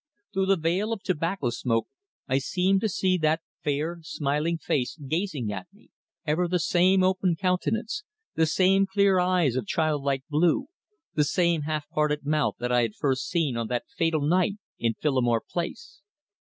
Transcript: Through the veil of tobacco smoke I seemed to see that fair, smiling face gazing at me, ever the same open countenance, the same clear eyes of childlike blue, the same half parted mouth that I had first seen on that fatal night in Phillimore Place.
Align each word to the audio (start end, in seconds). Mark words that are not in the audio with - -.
Through 0.33 0.47
the 0.47 0.57
veil 0.57 0.91
of 0.91 1.03
tobacco 1.03 1.51
smoke 1.51 1.87
I 2.27 2.39
seemed 2.39 2.81
to 2.81 2.89
see 2.89 3.19
that 3.19 3.43
fair, 3.63 3.99
smiling 4.01 4.57
face 4.57 4.95
gazing 4.97 5.53
at 5.53 5.67
me, 5.71 5.89
ever 6.25 6.47
the 6.47 6.57
same 6.57 7.03
open 7.03 7.35
countenance, 7.35 8.03
the 8.33 8.47
same 8.47 8.87
clear 8.87 9.19
eyes 9.19 9.55
of 9.55 9.67
childlike 9.67 10.23
blue, 10.27 10.69
the 11.13 11.23
same 11.23 11.61
half 11.69 11.87
parted 11.91 12.25
mouth 12.25 12.55
that 12.57 12.71
I 12.71 12.81
had 12.81 12.95
first 12.95 13.29
seen 13.29 13.55
on 13.55 13.67
that 13.67 13.85
fatal 13.95 14.21
night 14.21 14.55
in 14.79 14.95
Phillimore 14.95 15.41
Place. 15.47 16.01